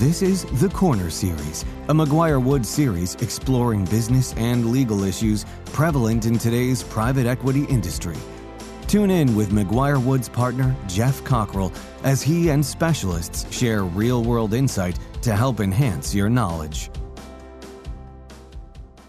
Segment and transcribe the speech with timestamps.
[0.00, 6.38] This is The Corner Series, a McGuireWoods series exploring business and legal issues prevalent in
[6.38, 8.16] today's private equity industry.
[8.86, 11.70] Tune in with McGuireWoods partner Geoff Cockrell
[12.02, 16.90] as he and specialists share real world insight to help enhance your knowledge.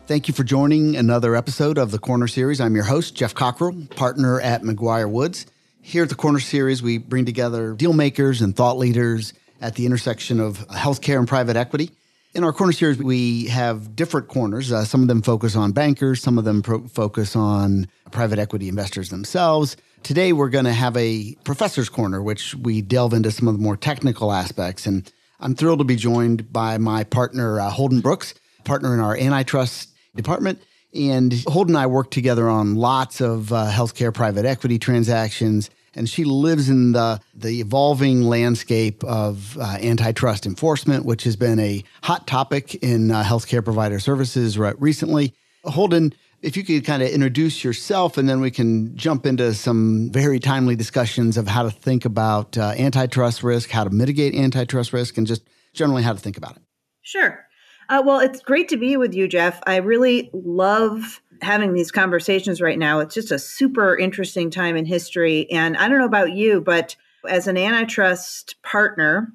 [0.08, 2.60] Thank you for joining another episode of the Corner Series.
[2.60, 5.46] I'm your host, Geoff Cockrell, partner at McGuireWoods.
[5.80, 9.32] Here at the Corner Series, we bring together deal makers and thought leaders
[9.62, 11.92] at the intersection of healthcare and private equity.
[12.34, 14.72] In our corner series, we have different corners.
[14.72, 18.70] Uh, some of them focus on bankers, some of them pro- focus on private equity
[18.70, 19.76] investors themselves.
[20.02, 23.62] Today, we're going to have a professor's corner, which we delve into some of the
[23.62, 24.86] more technical aspects.
[24.86, 25.12] And
[25.42, 28.34] I'm thrilled to be joined by my partner, uh, Holden Brooks,
[28.64, 30.62] partner in our antitrust department.
[30.94, 36.10] And Holden and I work together on lots of uh, healthcare private equity transactions and
[36.10, 41.84] she lives in the the evolving landscape of uh, antitrust enforcement, which has been a
[42.04, 45.34] hot topic in uh, healthcare provider services right recently.
[45.64, 50.10] Holden, if you could kind of introduce yourself, and then we can jump into some
[50.12, 54.94] very timely discussions of how to think about uh, antitrust risk, how to mitigate antitrust
[54.94, 56.64] risk, and just generally how to think about it.
[57.02, 57.46] Sure.
[57.90, 59.60] Uh, well, it's great to be with you, Geoff.
[59.68, 63.00] I really love having these conversations right now.
[63.00, 65.50] It's just a super interesting time in history.
[65.52, 66.96] And I don't know about you, but
[67.28, 69.32] as an antitrust partner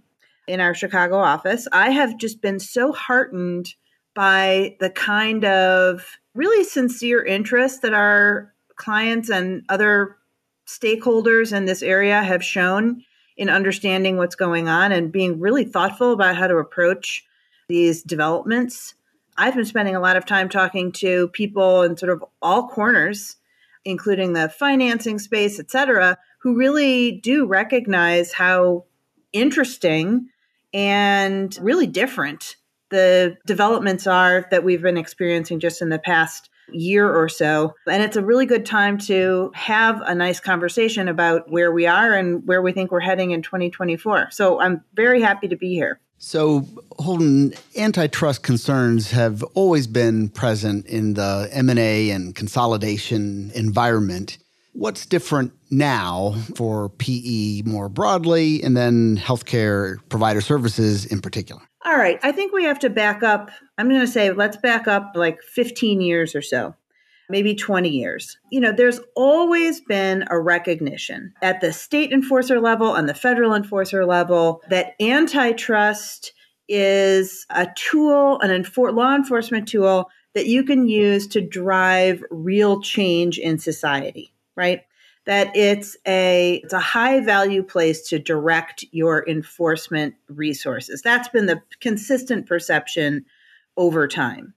[0.46, 3.74] in our Chicago office, I have just been so heartened
[4.14, 10.16] by the kind of really sincere interest that our clients and other
[10.66, 13.02] stakeholders in this area have shown
[13.36, 17.24] in understanding what's going on and being really thoughtful about how to approach
[17.68, 18.94] these developments.
[19.38, 23.36] I've been spending a lot of time talking to people in sort of all corners,
[23.84, 28.84] including the financing space, et cetera, who really do recognize how
[29.32, 30.28] interesting
[30.72, 32.56] and really different
[32.90, 37.74] the developments are that we've been experiencing just in the past year or so.
[37.88, 42.12] And it's a really good time to have a nice conversation about where we are
[42.12, 44.30] and where we think we're heading in 2024.
[44.30, 46.00] So I'm very happy to be here.
[46.18, 46.66] So,
[46.98, 54.38] Holden, antitrust concerns have always been present in the M&A and consolidation environment.
[54.72, 61.62] What's different now for PE more broadly and then healthcare provider services in particular?
[61.84, 63.50] All right, I think we have to back up.
[63.78, 66.74] I'm going to say let's back up like 15 years or so
[67.28, 68.38] maybe 20 years.
[68.50, 73.54] You know, there's always been a recognition at the state enforcer level and the federal
[73.54, 76.32] enforcer level that antitrust
[76.68, 82.80] is a tool, an enfor- law enforcement tool that you can use to drive real
[82.82, 84.82] change in society, right?
[85.24, 91.02] That it's a it's a high value place to direct your enforcement resources.
[91.02, 93.24] That's been the consistent perception
[93.76, 94.54] over time.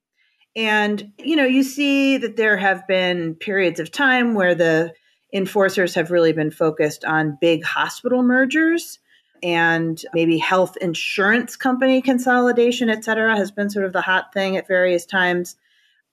[0.56, 4.94] And, you know, you see that there have been periods of time where the
[5.34, 9.00] enforcers have really been focused on big hospital mergers
[9.44, 14.58] and maybe health insurance company consolidation, et cetera, has been sort of the hot thing
[14.58, 15.56] at various times.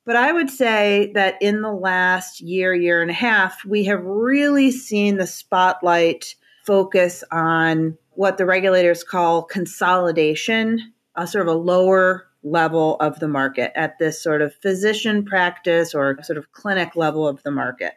[0.05, 4.05] But I would say that in the last year, year and a half, we have
[4.05, 11.59] really seen the spotlight focus on what the regulators call consolidation, a sort of a
[11.59, 16.95] lower level of the market, at this sort of physician practice or sort of clinic
[16.97, 17.95] level of the market.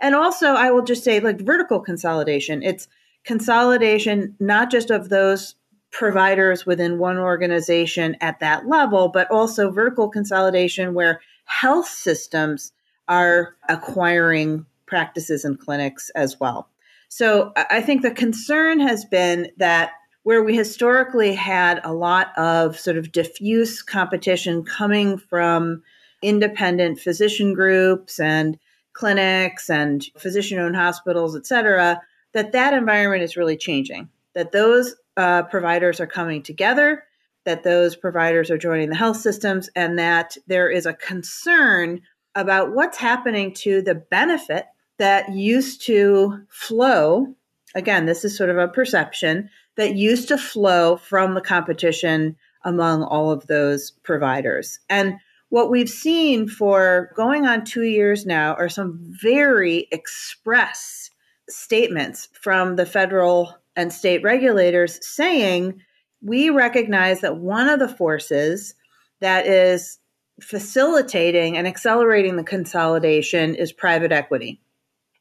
[0.00, 2.88] And also, I will just say, like vertical consolidation, it's
[3.24, 5.54] consolidation not just of those
[5.92, 12.72] providers within one organization at that level, but also vertical consolidation where health systems
[13.08, 16.68] are acquiring practices and clinics as well.
[17.08, 19.92] So I think the concern has been that
[20.24, 25.82] where we historically had a lot of sort of diffuse competition coming from
[26.22, 28.58] independent physician groups and
[28.92, 32.00] clinics and physician owned hospitals, et cetera,
[32.32, 37.02] that that environment is really changing, that those uh, providers are coming together,
[37.44, 42.00] that those providers are joining the health systems, and that there is a concern
[42.34, 44.66] about what's happening to the benefit
[44.98, 47.34] that used to flow.
[47.74, 53.02] Again, this is sort of a perception that used to flow from the competition among
[53.02, 54.78] all of those providers.
[54.88, 55.16] And
[55.48, 61.10] what we've seen for going on two years now are some very express
[61.48, 65.80] statements from the federal and state regulators saying
[66.22, 68.74] we recognize that one of the forces
[69.20, 69.98] that is
[70.40, 74.60] facilitating and accelerating the consolidation is private equity.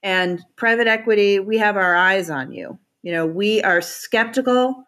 [0.03, 2.79] And private equity, we have our eyes on you.
[3.03, 4.83] You know, we are skeptical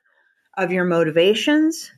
[0.58, 1.92] of your motivations.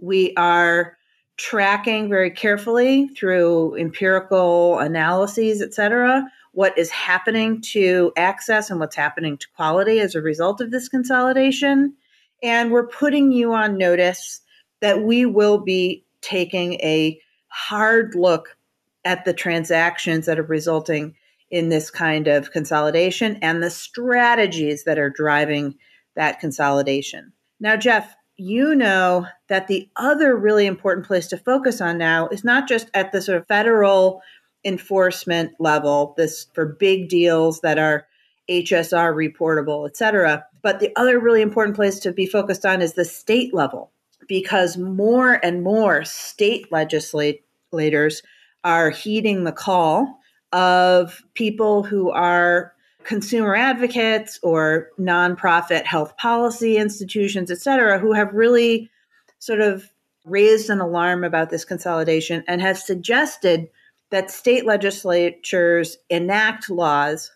[0.00, 0.96] We are
[1.36, 8.96] tracking very carefully through empirical analyses, et cetera, what is happening to access and what's
[8.96, 11.94] happening to quality as a result of this consolidation.
[12.42, 14.40] And we're putting you on notice
[14.80, 18.56] that we will be taking a hard look
[19.04, 21.14] at the transactions that are resulting
[21.50, 25.74] in this kind of consolidation and the strategies that are driving
[26.16, 27.32] that consolidation.
[27.58, 32.44] Now, Geoff, you know that the other really important place to focus on now is
[32.44, 34.22] not just at the sort of federal
[34.64, 38.06] enforcement level, this for big deals that are
[38.48, 40.44] HSR reportable, et cetera.
[40.62, 43.90] But the other really important place to be focused on is the state level,
[44.26, 48.22] because more and more state legislators
[48.64, 50.19] are heeding the call
[50.52, 52.72] of people who are
[53.04, 58.90] consumer advocates or nonprofit health policy institutions, et cetera, who have really
[59.38, 59.90] sort of
[60.24, 63.68] raised an alarm about this consolidation and have suggested
[64.10, 67.30] that state legislatures enact laws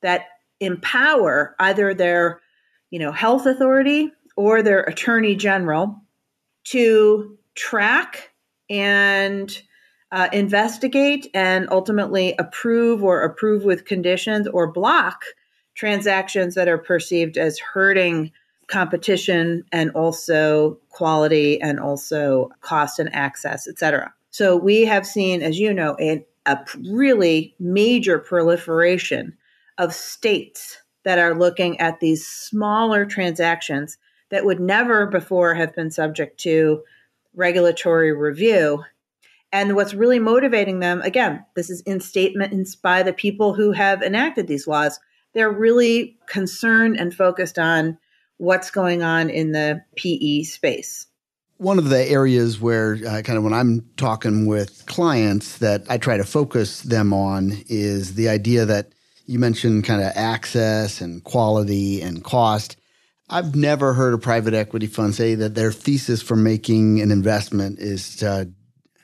[0.00, 0.26] that
[0.60, 2.40] empower either their
[2.90, 6.00] you know health authority or their attorney general
[6.64, 8.30] to track
[8.68, 9.62] and
[10.12, 15.22] uh, investigate and ultimately approve or approve with conditions or block
[15.74, 18.32] transactions that are perceived as hurting
[18.66, 24.12] competition and also quality and also cost and access, et cetera.
[24.30, 26.58] So we have seen, as you know, a, a
[26.90, 29.36] really major proliferation
[29.78, 33.96] of states that are looking at these smaller transactions
[34.28, 36.82] that would never before have been subject to
[37.34, 38.84] regulatory review
[39.52, 44.02] and what's really motivating them, again, this is in statements by the people who have
[44.02, 45.00] enacted these laws.
[45.34, 47.98] They're really concerned and focused on
[48.38, 51.06] what's going on in the PE space.
[51.58, 55.98] One of the areas where, uh, kind of, when I'm talking with clients, that I
[55.98, 58.92] try to focus them on is the idea that
[59.26, 62.76] you mentioned kind of access and quality and cost.
[63.28, 67.78] I've never heard a private equity fund say that their thesis for making an investment
[67.78, 68.50] is to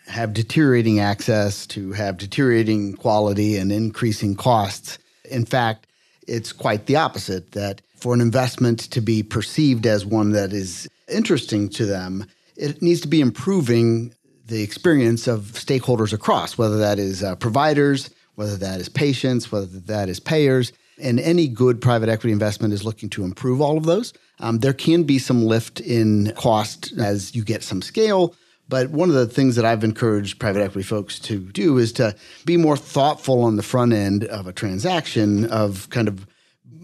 [0.07, 4.99] have deteriorating access, to have deteriorating quality and increasing costs.
[5.31, 5.87] In fact,
[6.27, 10.89] it's quite the opposite that for an investment to be perceived as one that is
[11.09, 12.27] interesting to them,
[12.57, 14.15] it needs to be improving
[14.47, 19.67] the experience of stakeholders across, whether that is uh, providers, whether that is patients, whether
[19.67, 20.73] that is payers.
[21.03, 24.15] And any good private equity investment is looking to improve all of those.
[24.39, 28.35] Um, there can be some lift in cost as you get some scale,
[28.69, 32.15] but one of the things that I've encouraged private equity folks to do is to
[32.45, 36.27] be more thoughtful on the front end of a transaction of kind of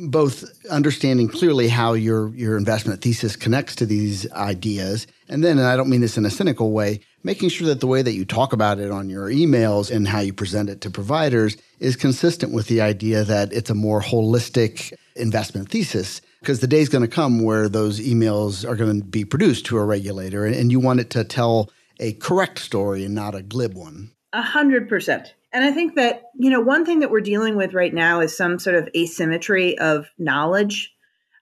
[0.09, 5.07] both understanding clearly how your your investment thesis connects to these ideas.
[5.29, 7.87] And then and I don't mean this in a cynical way making sure that the
[7.87, 10.91] way that you talk about it on your emails and how you present it to
[10.91, 16.67] providers is consistent with the idea that it's a more holistic investment thesis because the
[16.67, 19.85] day is going to come where those emails are going to be produced to a
[19.85, 23.75] regulator and, and you want it to tell a correct story and not a glib
[23.75, 24.11] one.
[24.33, 25.35] A hundred percent.
[25.53, 28.37] And I think that, you know, one thing that we're dealing with right now is
[28.37, 30.93] some sort of asymmetry of knowledge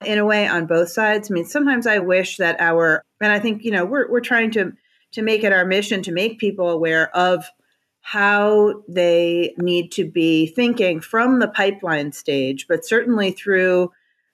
[0.05, 1.31] in a way on both sides.
[1.31, 4.51] I mean, sometimes I wish that our and I think, you know, we're we're trying
[4.53, 4.73] to
[5.13, 7.47] to make it our mission to make people aware of
[8.03, 13.93] how they need to be thinking from the pipeline stage, but certainly through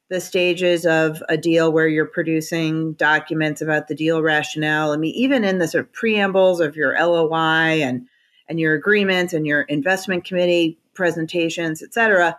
[0.08, 4.92] the stages of a deal where you're producing documents about the deal rationale.
[4.92, 8.06] I mean, even in the sort of preambles of your LOI and
[8.48, 12.38] and your agreements and your investment committee presentations, et cetera,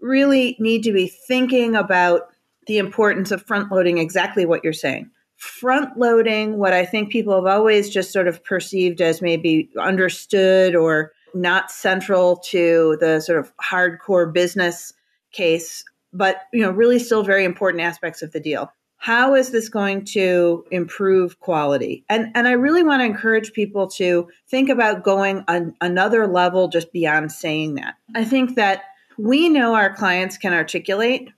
[0.00, 2.28] really need to be thinking about
[2.66, 5.10] the importance of front loading exactly what you're saying.
[5.36, 10.74] Front loading what I think people have always just sort of perceived as maybe understood
[10.74, 14.92] or not central to the sort of hardcore business
[15.32, 15.84] case
[16.16, 18.72] but you know really still very important aspects of the deal.
[18.98, 22.04] How is this going to improve quality?
[22.08, 26.68] And and i really want to encourage people to think about going an, another level
[26.68, 27.94] just beyond saying that.
[28.14, 28.84] I think that
[29.18, 31.30] we know our clients can articulate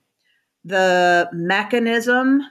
[0.65, 2.41] the mechanism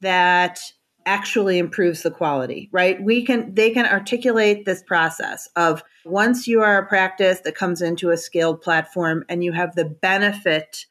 [0.00, 0.60] that
[1.04, 3.02] actually improves the quality right?
[3.02, 7.82] We can they can articulate this process of once you are a practice that comes
[7.82, 10.86] into a scaled platform and you have the benefit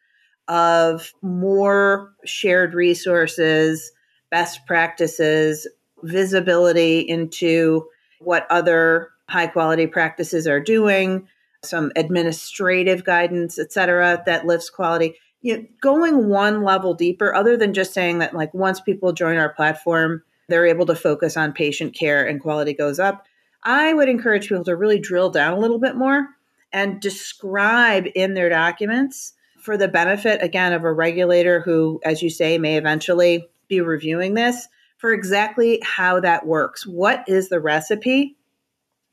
[0.52, 3.94] of more shared resources,
[4.30, 5.66] best practices,
[6.04, 7.88] visibility into
[8.20, 11.26] what other high quality practices are doing,
[11.64, 15.16] some administrative guidance, et cetera, that lifts quality.
[15.42, 19.38] You know, going one level deeper, other than just saying that, like, once people join
[19.38, 23.26] our platform, they're able to focus on patient care and quality goes up.
[23.64, 26.28] I would encourage people to really drill down a little bit more
[26.74, 32.30] and describe in their documents for the benefit, again, of a regulator who, as you
[32.30, 36.86] say, may eventually be reviewing this for exactly how that works.
[36.86, 38.38] What is the recipe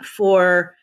[0.03, 0.75] for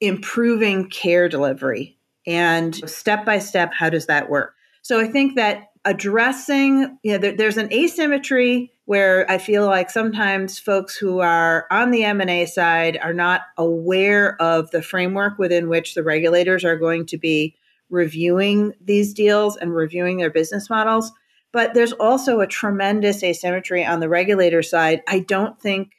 [0.00, 1.98] improving care delivery?
[2.26, 4.54] And step by step, how does that work?
[4.82, 9.88] So I think that addressing, you know, there, there's an asymmetry where I feel like
[9.88, 15.68] sometimes folks who are on the M&A side are not aware of the framework within
[15.68, 17.54] which the regulators are going to be
[17.90, 21.12] reviewing these deals and reviewing their business models.
[21.52, 25.02] But there's also a tremendous asymmetry on the regulator side.
[25.08, 25.92] I don't think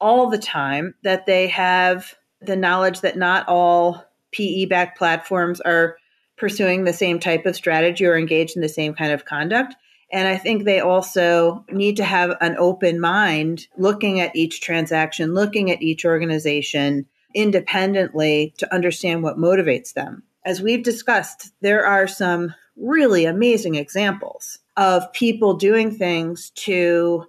[0.00, 5.96] all the time that they have the knowledge that not all PE backed platforms are
[6.36, 9.74] pursuing the same type of strategy or engaged in the same kind of conduct.
[10.12, 15.34] And I think they also need to have an open mind looking at each transaction,
[15.34, 20.22] looking at each organization independently to understand what motivates them.
[20.44, 27.24] As we've discussed, there are some really amazing examples of people doing things to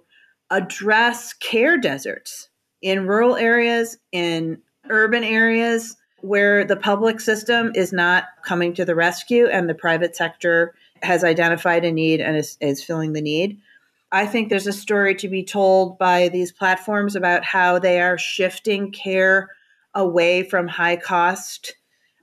[0.50, 2.48] address care deserts
[2.82, 8.94] in rural areas, in urban areas, where the public system is not coming to the
[8.94, 13.58] rescue and the private sector has identified a need and is, is filling the need.
[14.12, 18.18] I think there's a story to be told by these platforms about how they are
[18.18, 19.48] shifting care
[19.94, 21.74] away from high cost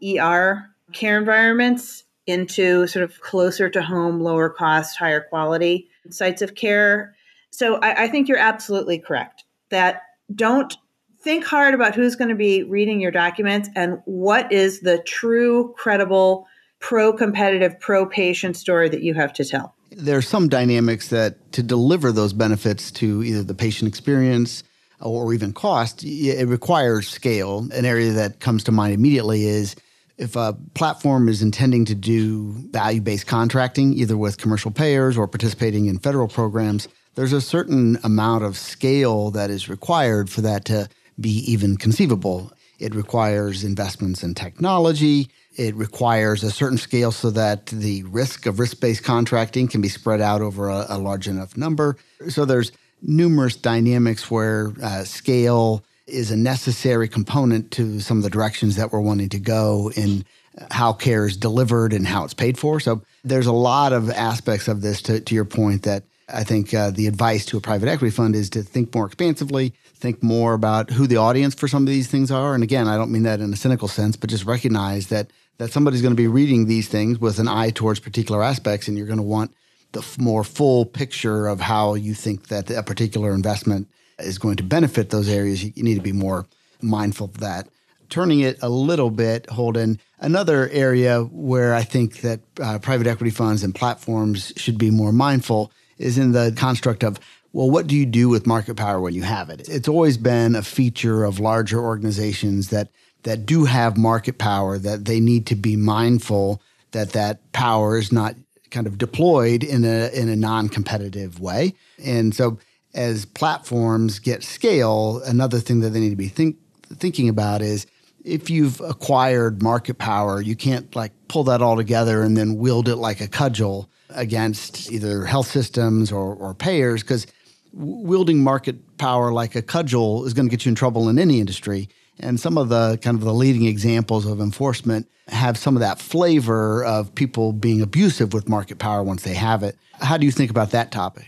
[0.03, 6.55] ER care environments into sort of closer to home, lower cost, higher quality sites of
[6.55, 7.15] care.
[7.51, 10.75] So I, I think you're absolutely correct that don't
[11.21, 15.73] think hard about who's going to be reading your documents and what is the true,
[15.77, 16.47] credible,
[16.79, 19.75] pro competitive, pro patient story that you have to tell.
[19.91, 24.63] There are some dynamics that to deliver those benefits to either the patient experience
[24.99, 27.67] or even cost, it requires scale.
[27.73, 29.75] An area that comes to mind immediately is
[30.17, 35.27] if a platform is intending to do value based contracting, either with commercial payers or
[35.27, 40.65] participating in federal programs, there's a certain amount of scale that is required for that
[40.65, 40.89] to
[41.19, 42.51] be even conceivable.
[42.79, 45.29] It requires investments in technology.
[45.55, 49.89] It requires a certain scale so that the risk of risk based contracting can be
[49.89, 51.95] spread out over a, a, large enough number.
[52.29, 58.29] So there's numerous dynamics where uh, scale is a necessary component to some of the
[58.29, 60.25] directions that we're wanting to go in
[60.71, 62.79] how care is delivered and how it's paid for.
[62.79, 66.73] So there's a lot of aspects of this to, to your point that I think
[66.73, 70.53] uh, the advice to a private equity fund is to think more expansively, think more
[70.53, 72.53] about who the audience for some of these things are.
[72.53, 75.71] And again, I don't mean that in a cynical sense, but just recognize that that
[75.71, 79.05] somebody's going to be reading these things with an eye towards particular aspects, and you're
[79.05, 79.53] going to want
[79.91, 83.87] the f- more full picture of how you think that a particular investment
[84.23, 85.63] is going to benefit those areas.
[85.63, 86.45] You, need to be more
[86.81, 87.67] mindful of that.
[88.09, 93.31] Turning it a little bit, Holden, another area where I think that uh, private equity
[93.31, 97.19] funds and platforms should be more mindful is in the construct of
[97.53, 99.69] well, what do you do with market power when you have it?
[99.69, 102.89] It's always been a feature of larger organizations that
[103.23, 106.61] that do have market power that they need to be mindful
[106.91, 108.35] that that power is not
[108.71, 111.73] kind of deployed in a in a non-competitive way.
[112.03, 112.57] And so
[112.93, 116.57] as platforms get scale, another thing that they need to be think,
[116.97, 117.87] thinking about is
[118.23, 122.87] if you've acquired market power, you can't like pull that all together and then wield
[122.87, 127.27] it like a cudgel against either health systems or, or payers because
[127.73, 131.39] wielding market power like a cudgel is going to get you in trouble in any
[131.39, 131.89] industry.
[132.19, 135.99] And some of the kind of the leading examples of enforcement have some of that
[135.99, 139.77] flavor of people being abusive with market power once they have it.
[139.99, 141.25] How do you think about that topic?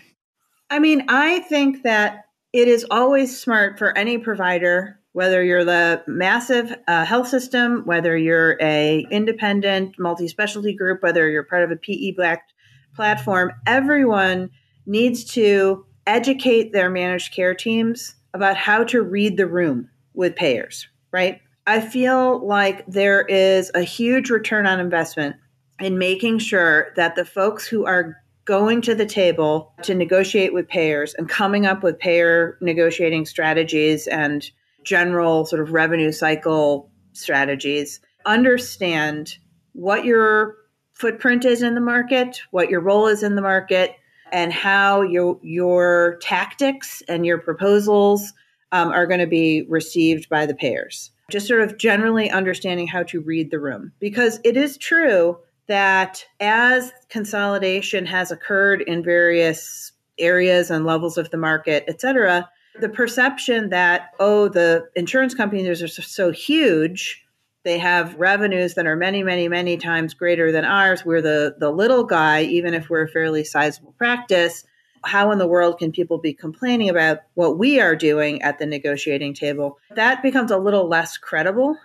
[0.69, 6.03] I mean, I think that it is always smart for any provider whether you're the
[6.07, 11.77] massive uh, health system, whether you're a independent multi-specialty group, whether you're part of a
[11.77, 12.49] PE black
[12.97, 14.49] platform, everyone
[14.85, 20.85] needs to educate their managed care teams about how to read the room with payers,
[21.13, 21.39] right?
[21.65, 25.37] I feel like there is a huge return on investment
[25.79, 30.67] in making sure that the folks who are going to the table to negotiate with
[30.67, 34.51] payers and coming up with payer negotiating strategies and
[34.83, 39.37] general sort of revenue cycle strategies understand
[39.73, 40.55] what your
[40.93, 43.95] footprint is in the market, what your role is in the market,
[44.31, 48.33] and how your your tactics and your proposals
[48.71, 51.11] um, are going to be received by the payers.
[51.31, 56.25] Just sort of generally understanding how to read the room, because it is true that
[56.39, 62.89] as consolidation has occurred in various areas and levels of the market, et cetera, the
[62.89, 67.25] perception that, oh, the insurance companies are so huge,
[67.63, 71.03] they have revenues that are many, many, many times greater than ours.
[71.03, 74.65] We're the, the little guy, even if we're a fairly sizable practice.
[75.03, 78.65] How in the world can people be complaining about what we are doing at the
[78.65, 79.79] negotiating table?
[79.95, 81.77] That becomes a little less credible,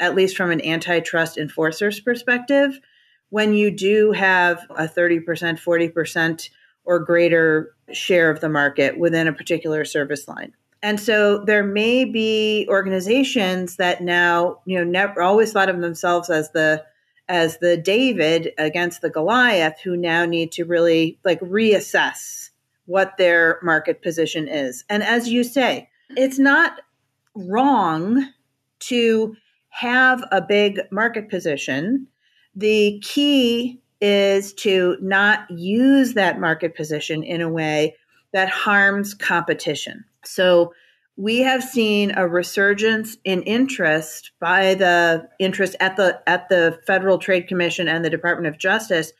[0.00, 2.78] at least from an antitrust enforcer's perspective,
[3.32, 6.50] when you do have a 30%, 40%
[6.84, 10.52] or greater share of the market within a particular service line.
[10.82, 16.28] And so there may be organizations that now, you know, never always thought of themselves
[16.28, 16.84] as the
[17.26, 22.50] as the David against the Goliath who now need to really like reassess
[22.84, 24.84] what their market position is.
[24.90, 26.82] And as you say, it's not
[27.34, 28.28] wrong
[28.80, 29.36] to
[29.70, 32.08] have a big market position.
[32.54, 37.96] The key is to not use that market position in a way
[38.32, 40.04] that harms competition.
[40.24, 40.74] So
[41.16, 47.18] we have seen a resurgence in interest by the interest at the at the Federal
[47.18, 49.12] Trade Commission and the Department of Justice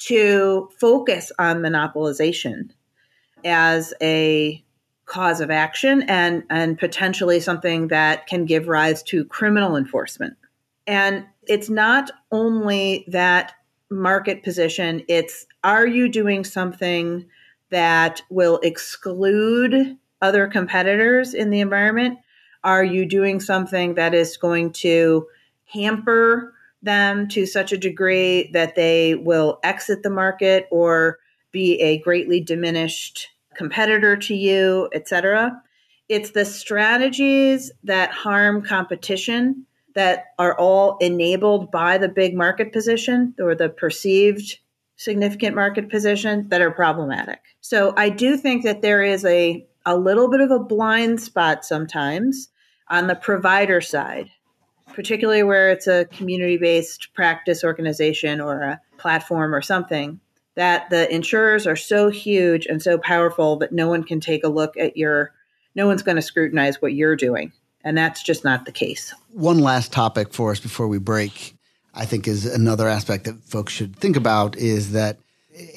[0.00, 2.70] to focus on monopolization
[3.44, 4.64] as a
[5.06, 10.36] cause of action and and potentially something that can give rise to criminal enforcement.
[10.86, 13.54] And it's not only that
[13.90, 17.26] market position, it's are you doing something
[17.70, 22.20] that will exclude other competitors in the environment?
[22.62, 25.26] Are you doing something that is going to
[25.64, 31.18] hamper them to such a degree that they will exit the market or
[31.50, 33.26] be a greatly diminished
[33.56, 35.60] competitor to you, et cetera?
[36.08, 43.34] It's the strategies that harm competition that are all enabled by the big market position
[43.40, 44.58] or the perceived
[44.96, 47.40] significant market position that are problematic.
[47.60, 51.64] So I do think that there is a, a little bit of a blind spot
[51.64, 52.48] sometimes
[52.88, 54.28] on the provider side,
[54.92, 60.20] particularly where it's a community based practice organization or a platform or something,
[60.54, 64.48] that the insurers are so huge and so powerful that no one can take a
[64.48, 65.32] look at your,
[65.74, 67.52] no one's going to scrutinize what you're doing.
[67.82, 69.14] And that's just not the case.
[69.32, 71.54] One last topic for us before we break,
[71.94, 75.18] I think, is another aspect that folks should think about is that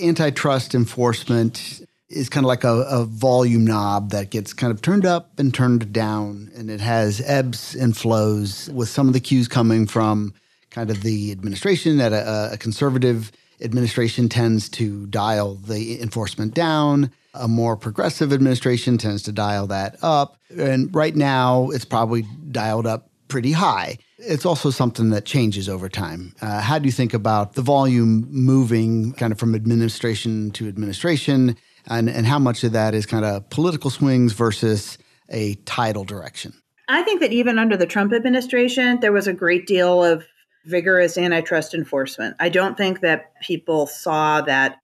[0.02, 5.06] antitrust enforcement is kind of like a, a, volume knob that gets kind of turned
[5.06, 9.48] up and turned down, and it has ebbs and flows with some of the cues
[9.48, 10.34] coming from
[10.70, 17.12] kind of the administration that a, a conservative administration tends to dial the enforcement down
[17.34, 20.38] a more progressive administration tends to dial that up.
[20.58, 23.98] And right now, it's probably dialed up pretty high.
[24.20, 26.36] It's also something that changes over time.
[26.42, 31.58] Uh, how do you think about the volume moving kind of from administration to administration?
[31.88, 34.98] And, and how much of that is kind of political swings versus
[35.30, 36.54] a tidal direction?
[36.88, 40.26] I think that even under the Trump administration, there was a great deal of
[40.66, 42.36] vigorous antitrust enforcement.
[42.40, 44.78] I don't think that people saw that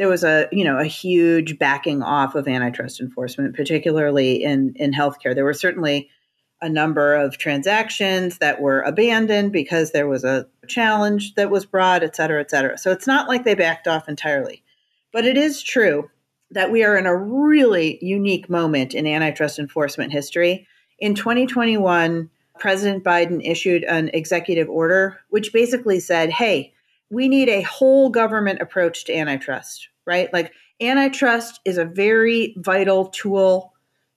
[0.00, 4.92] there was a you know a huge backing off of antitrust enforcement, particularly in in
[4.92, 5.34] healthcare.
[5.34, 6.08] There were certainly
[6.62, 12.02] a number of transactions that were abandoned because there was a challenge that was brought,
[12.02, 12.78] et cetera, et cetera.
[12.78, 14.62] So it's not like they backed off entirely.
[15.12, 16.10] But it is true
[16.50, 20.66] that we are in a really unique moment in antitrust enforcement history.
[20.98, 26.72] In 2021, President Biden issued an executive order which basically said, hey,
[27.10, 30.32] we need a whole government approach to antitrust, right?
[30.32, 33.72] Like antitrust is a very vital tool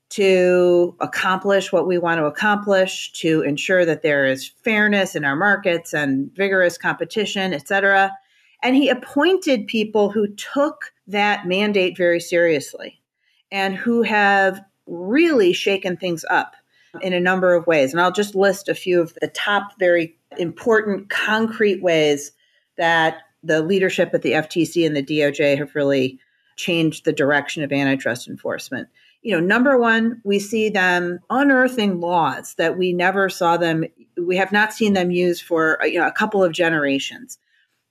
[0.10, 5.36] to accomplish what we want to accomplish, to ensure that there is fairness in our
[5.36, 8.12] markets and vigorous competition, et cetera.
[8.62, 13.02] And he appointed people who took that mandate very seriously
[13.52, 16.54] and who have really shaken things up
[17.02, 17.92] in a number of ways.
[17.92, 22.32] And I'll just list a few of the top, very important, concrete ways
[22.78, 26.20] that the leadership at the FTC and the DOJ have really
[26.56, 28.88] changed the direction of antitrust enforcement.
[29.22, 33.86] You know, number one, we see them unearthing laws that we never saw them,
[34.18, 37.38] we have not seen them use for you know a couple of generations.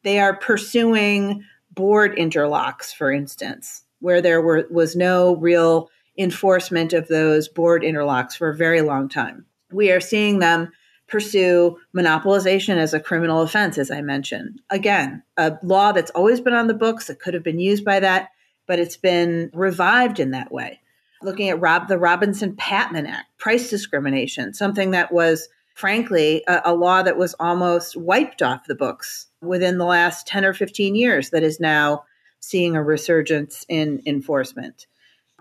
[0.05, 7.09] They are pursuing board interlocks, for instance, where there were, was no real enforcement of
[7.09, 9.47] those board interlocks for a very long time.
[9.71, 10.71] We are seeing them
[11.13, 14.63] pursue monopolization as a criminal offense, as I mentioned.
[14.71, 18.01] Again, a law that's always been on the books that could have been used by
[18.01, 18.31] that,
[18.67, 20.81] but it's been revived in that way.
[21.21, 26.75] Looking at Rob, the Robinson Patman Act, price discrimination, something that was, frankly, a, a
[26.75, 31.29] law that was almost wiped off the books within the last 10 or 15 years
[31.29, 32.05] that is now
[32.41, 34.87] seeing a resurgence in enforcement.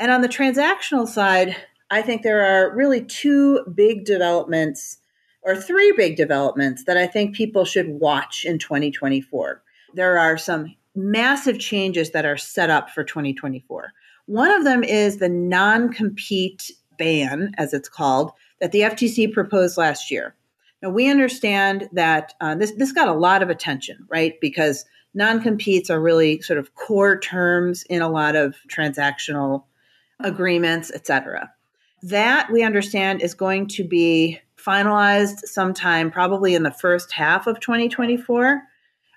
[0.01, 1.55] And on the transactional side,
[1.89, 4.97] I think there are really two big developments
[5.43, 9.61] or three big developments that I think people should watch in 2024.
[9.93, 13.91] There are some massive changes that are set up for 2024.
[14.27, 19.77] One of them is the non compete ban, as it's called, that the FTC proposed
[19.77, 20.35] last year.
[20.81, 24.39] Now, we understand that uh, this, this got a lot of attention, right?
[24.41, 29.63] Because non competes are really sort of core terms in a lot of transactional
[30.19, 31.51] agreements, et cetera.
[32.03, 37.59] That we understand is going to be finalized sometime probably in the first half of
[37.59, 38.61] 2024.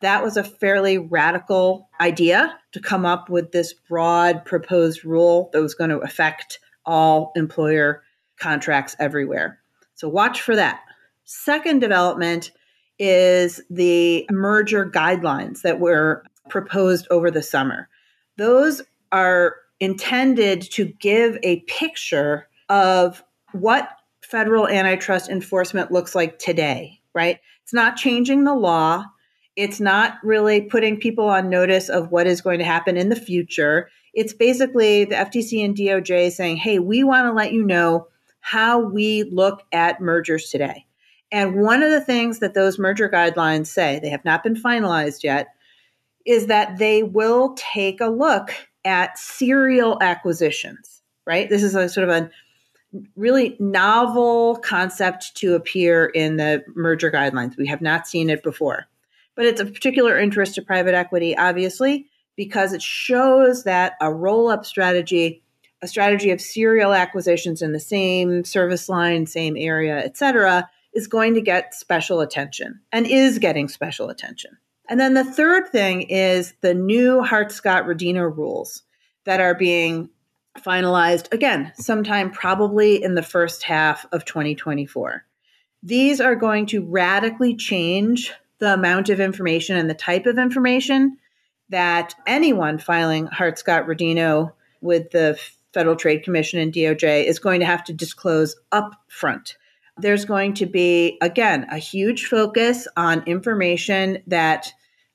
[0.03, 5.63] That was a fairly radical idea to come up with this broad proposed rule that
[5.63, 8.03] was going to affect all employer
[8.39, 9.61] contracts everywhere.
[9.95, 10.81] So watch for that.
[11.25, 12.51] Second development
[12.99, 17.89] is the merger guidelines that were proposed over the summer.
[18.37, 23.89] Those are intended to give a picture of what
[24.29, 27.39] federal antitrust enforcement looks like today, right?
[27.63, 29.05] It's not changing the law.
[29.57, 33.17] It's not really putting people on notice of what is going to happen in the
[33.17, 33.89] future.
[34.13, 38.09] It's basically the FTC and DOJ saying, hey, we want to let you know
[38.41, 40.87] how we look at mergers today.
[41.33, 45.23] And one of the things that those merger guidelines say, they have not been finalized
[45.23, 45.49] yet,
[46.27, 48.51] is that they will take a look
[48.85, 51.49] at serial acquisitions, right?
[51.49, 52.31] This is a sort of a
[53.17, 57.57] really novel concept to appear in the merger guidelines.
[57.57, 58.87] We have not seen it before.
[59.35, 64.49] But it's of particular interest to private equity, obviously, because it shows that a roll
[64.49, 65.43] up strategy,
[65.83, 71.09] a strategy of serial acquisitions in the same service line, same area, et cetera, is
[71.09, 74.57] going to get special attention and is getting special attention.
[74.89, 78.83] And then the third thing is the new Hart Scott Rodino rules
[79.25, 80.11] that are being
[80.59, 85.25] finalized again sometime probably in the first half of 2024.
[85.83, 91.19] These are going to radically change the amount of information and the type of information
[91.69, 95.39] that anyone filing Hart Scott Rodino with the
[95.73, 99.55] Federal Trade Commission and DOJ is going to have to disclose upfront.
[99.97, 104.73] There's going to be, again, a huge focus on information that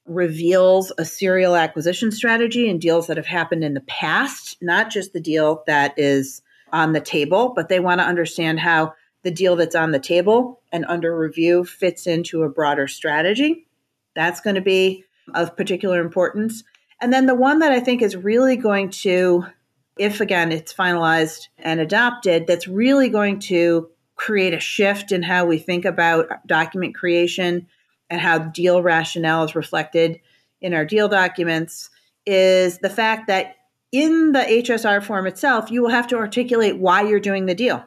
[0.09, 5.13] reveals a serial acquisition strategy and deals that have happened in the past, not just
[5.13, 6.41] the deal that is
[6.73, 8.93] on the table, but they want to understand how
[9.23, 13.67] the deal that's on the table and under review fits into a broader strategy.
[14.15, 16.63] That's going to be of particular importance.
[17.01, 19.45] And then the one that I think is really going to,
[19.97, 25.45] if again it's finalized and adopted, that's really going to create a shift in how
[25.45, 27.67] we think about document creation
[28.09, 30.19] and how deal rationale is reflected
[30.61, 31.89] in our deal documents
[32.25, 33.55] is the fact that
[33.91, 37.83] in the HSR form itself, you will have to articulate why you're doing the deal.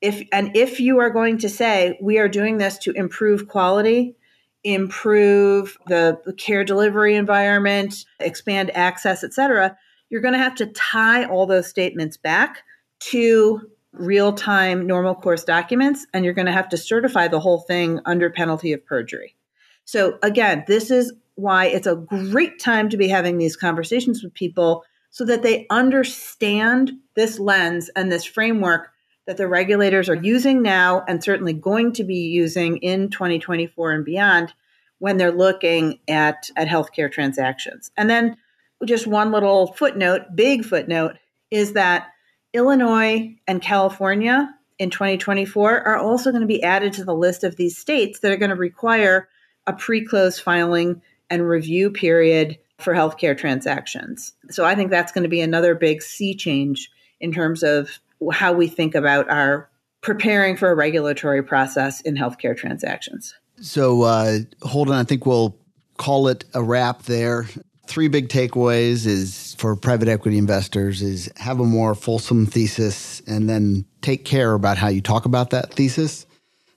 [0.00, 4.16] If and if you are going to say we are doing this to improve quality,
[4.64, 9.76] improve the, care delivery environment, expand access, et cetera,
[10.08, 12.62] you're going to have to tie all those statements back
[13.00, 13.60] to
[13.92, 18.00] real time normal course documents, and you're going to have to certify the whole thing
[18.06, 19.36] under penalty of perjury.
[19.84, 24.34] So, again, this is why it's a great time to be having these conversations with
[24.34, 28.90] people so that they understand this lens and this framework
[29.26, 34.04] that the regulators are using now and certainly going to be using in 2024 and
[34.04, 34.52] beyond
[34.98, 37.90] when they're looking at, at healthcare transactions.
[37.96, 38.36] And then
[38.84, 41.16] just one little footnote, big footnote,
[41.50, 42.08] is that
[42.52, 47.56] Illinois and California in 2024 are also going to be added to the list of
[47.56, 49.28] these states that are going to require
[49.66, 54.32] a pre close filing and review period for healthcare transactions.
[54.50, 58.00] So I think that's going to be another big sea change in terms of
[58.32, 59.70] how we think about our
[60.00, 63.34] preparing for a regulatory process in healthcare transactions.
[63.60, 65.56] So, uh, Holden, I think we'll
[65.96, 67.46] call it a wrap there.
[67.86, 73.48] Three big takeaways is for private equity investors is have a more fulsome thesis and
[73.48, 76.26] then take care about how you talk about that thesis.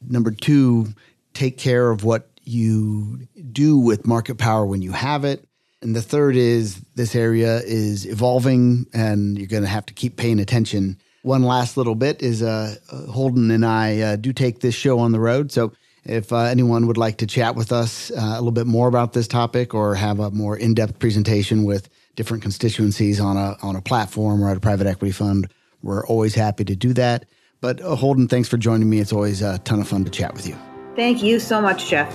[0.07, 0.87] Number two,
[1.33, 5.47] take care of what you do with market power when you have it.
[5.81, 10.17] And the third is this area is evolving and you're going to have to keep
[10.17, 10.97] paying attention.
[11.21, 12.75] One last little bit is uh,
[13.09, 15.51] Holden and I uh, do take this show on the road.
[15.51, 15.73] So
[16.05, 19.13] if uh, anyone would like to chat with us uh, a little bit more about
[19.13, 23.75] this topic or have a more in depth presentation with different constituencies on a, on
[23.75, 27.25] a platform or at a private equity fund, we're always happy to do that.
[27.59, 28.99] But uh, Holden, thanks for joining me.
[28.99, 30.55] It's always a ton of fun to chat with you.
[30.95, 32.13] Thank you so much, Geoff.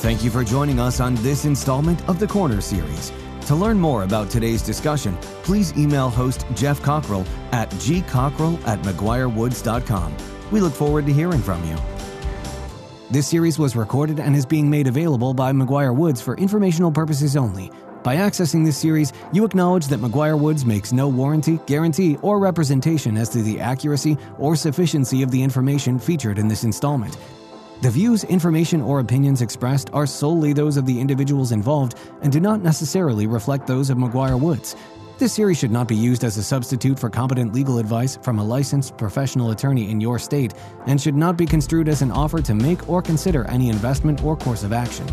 [0.00, 3.12] Thank you for joining us on this installment of the Corner Series.
[3.46, 10.16] To learn more about today's discussion, please email host Geoff Cockrell at gcockrell at mcguirewoods.com.
[10.50, 11.76] We look forward to hearing from you.
[13.10, 17.70] This series was recorded and is being made available by McGuireWoods for informational purposes only.
[18.02, 23.28] By accessing this series, you acknowledge that McGuireWoods makes no warranty, guarantee, or representation as
[23.30, 27.18] to the accuracy or sufficiency of the information featured in this installment.
[27.82, 32.38] The views, information, or opinions expressed are solely those of the individuals involved and do
[32.38, 34.76] not necessarily reflect those of McGuireWoods.
[35.16, 38.44] This series should not be used as a substitute for competent legal advice from a
[38.44, 40.52] licensed professional attorney in your state
[40.86, 44.36] and should not be construed as an offer to make or consider any investment or
[44.36, 45.06] course of action.